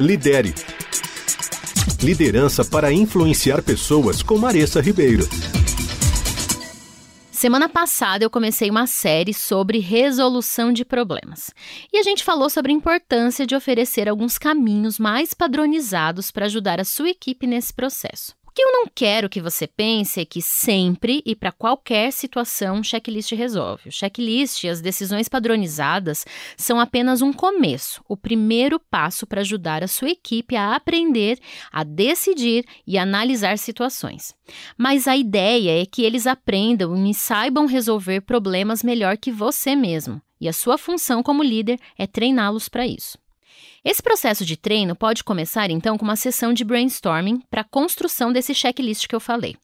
[0.00, 0.54] Lidere.
[2.02, 5.28] Liderança para influenciar pessoas com Maressa Ribeiro.
[7.30, 11.50] Semana passada eu comecei uma série sobre resolução de problemas.
[11.92, 16.80] E a gente falou sobre a importância de oferecer alguns caminhos mais padronizados para ajudar
[16.80, 18.34] a sua equipe nesse processo.
[18.54, 22.84] Que eu não quero que você pense é que sempre e para qualquer situação o
[22.84, 23.88] checklist resolve.
[23.88, 26.26] O checklist e as decisões padronizadas
[26.56, 31.38] são apenas um começo, o primeiro passo para ajudar a sua equipe a aprender,
[31.72, 34.34] a decidir e analisar situações.
[34.76, 40.20] Mas a ideia é que eles aprendam e saibam resolver problemas melhor que você mesmo.
[40.38, 43.21] E a sua função como líder é treiná-los para isso.
[43.84, 48.32] Esse processo de treino pode começar então com uma sessão de brainstorming para a construção
[48.32, 49.56] desse checklist que eu falei.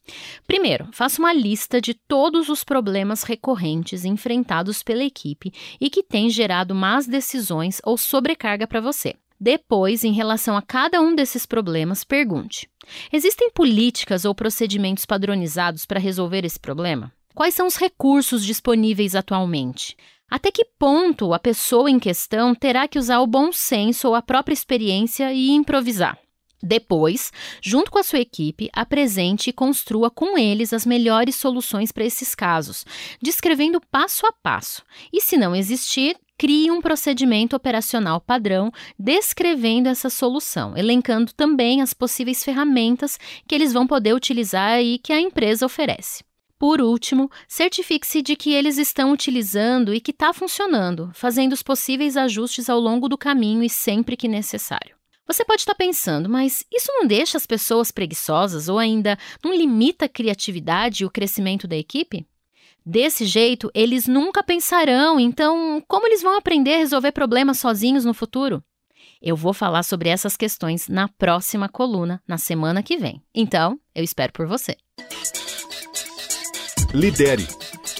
[0.46, 6.28] Primeiro, faça uma lista de todos os problemas recorrentes enfrentados pela equipe e que têm
[6.28, 9.14] gerado más decisões ou sobrecarga para você.
[9.40, 12.68] Depois, em relação a cada um desses problemas, pergunte:
[13.12, 17.12] existem políticas ou procedimentos padronizados para resolver esse problema?
[17.34, 19.96] Quais são os recursos disponíveis atualmente?
[20.30, 24.22] Até que ponto a pessoa em questão terá que usar o bom senso ou a
[24.22, 26.18] própria experiência e improvisar?
[26.62, 32.04] Depois, junto com a sua equipe, apresente e construa com eles as melhores soluções para
[32.04, 32.84] esses casos,
[33.22, 34.82] descrevendo passo a passo.
[35.12, 41.94] E se não existir, crie um procedimento operacional padrão descrevendo essa solução, elencando também as
[41.94, 46.27] possíveis ferramentas que eles vão poder utilizar e que a empresa oferece.
[46.58, 52.16] Por último, certifique-se de que eles estão utilizando e que está funcionando, fazendo os possíveis
[52.16, 54.96] ajustes ao longo do caminho e sempre que necessário.
[55.24, 59.54] Você pode estar tá pensando, mas isso não deixa as pessoas preguiçosas ou ainda não
[59.54, 62.26] limita a criatividade e o crescimento da equipe?
[62.84, 68.14] Desse jeito, eles nunca pensarão, então, como eles vão aprender a resolver problemas sozinhos no
[68.14, 68.64] futuro?
[69.20, 73.22] Eu vou falar sobre essas questões na próxima coluna, na semana que vem.
[73.34, 74.76] Então, eu espero por você.
[76.92, 77.46] Lidere.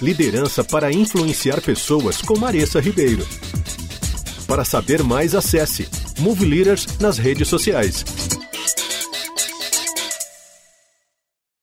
[0.01, 3.25] Liderança para influenciar pessoas com Maressa Ribeiro.
[4.47, 8.03] Para saber mais, acesse Move Leaders nas redes sociais.